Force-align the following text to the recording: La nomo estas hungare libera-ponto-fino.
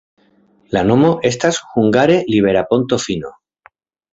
La 0.77 0.81
nomo 0.91 1.11
estas 1.29 1.59
hungare 1.75 2.15
libera-ponto-fino. 2.33 3.35